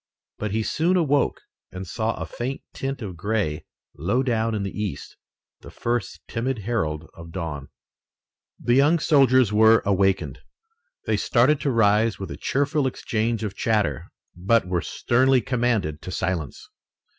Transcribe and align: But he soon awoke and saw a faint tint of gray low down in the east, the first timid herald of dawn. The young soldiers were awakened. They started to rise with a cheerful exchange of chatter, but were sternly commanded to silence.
But 0.39 0.49
he 0.49 0.63
soon 0.63 0.97
awoke 0.97 1.41
and 1.71 1.85
saw 1.85 2.15
a 2.15 2.25
faint 2.25 2.63
tint 2.73 3.03
of 3.03 3.15
gray 3.15 3.65
low 3.95 4.23
down 4.23 4.55
in 4.55 4.63
the 4.63 4.71
east, 4.75 5.15
the 5.59 5.69
first 5.69 6.21
timid 6.27 6.57
herald 6.65 7.07
of 7.13 7.31
dawn. 7.31 7.69
The 8.59 8.73
young 8.73 8.97
soldiers 8.97 9.53
were 9.53 9.83
awakened. 9.85 10.39
They 11.05 11.17
started 11.17 11.59
to 11.61 11.69
rise 11.69 12.17
with 12.17 12.31
a 12.31 12.35
cheerful 12.37 12.87
exchange 12.87 13.43
of 13.43 13.53
chatter, 13.55 14.11
but 14.35 14.67
were 14.67 14.81
sternly 14.81 15.39
commanded 15.39 16.01
to 16.01 16.09
silence. 16.09 16.67